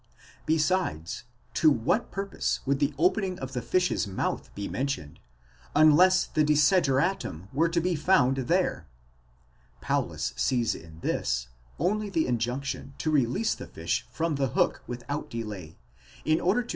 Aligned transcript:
%° 0.01 0.03
Besides, 0.47 1.25
to 1.53 1.69
what 1.69 2.09
purpose 2.09 2.61
would 2.65 2.79
the 2.79 2.91
opening 2.97 3.37
of 3.37 3.53
the 3.53 3.61
fish's 3.61 4.07
mouth 4.07 4.49
be 4.55 4.67
mentioned, 4.67 5.19
unless 5.75 6.25
the 6.25 6.43
desideratum 6.43 7.49
were 7.53 7.69
to 7.69 7.79
be 7.79 7.93
found 7.95 8.37
there? 8.37 8.87
Paulus 9.79 10.33
sees 10.35 10.73
in 10.73 11.01
this 11.01 11.49
only 11.77 12.09
the 12.09 12.25
injunction 12.25 12.95
to 12.97 13.11
release 13.11 13.53
the 13.53 13.67
fish 13.67 14.07
from 14.09 14.37
the 14.37 14.47
hook 14.57 14.81
without 14.87 15.29
delay, 15.29 15.75
in 15.75 15.75
order 15.75 15.75
to 15.75 15.75
keep 15.75 15.77
27 15.77 15.77
See 15.77 16.25
the 16.25 16.25
examples 16.25 16.25
in 16.25 16.39
Wetstein, 16.39 16.49
in 16.49 16.57
loc. 16.57 16.69